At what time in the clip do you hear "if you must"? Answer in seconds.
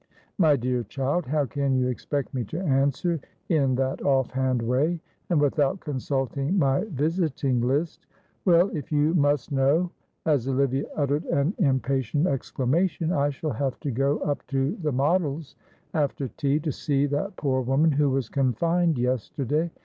8.75-9.51